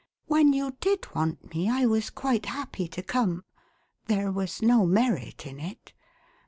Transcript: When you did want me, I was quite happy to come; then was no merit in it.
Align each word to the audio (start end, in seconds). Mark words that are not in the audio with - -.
When 0.25 0.51
you 0.53 0.75
did 0.79 1.13
want 1.13 1.53
me, 1.53 1.69
I 1.69 1.85
was 1.85 2.09
quite 2.09 2.47
happy 2.47 2.87
to 2.87 3.03
come; 3.03 3.43
then 4.07 4.33
was 4.33 4.59
no 4.63 4.83
merit 4.87 5.45
in 5.45 5.59
it. 5.59 5.93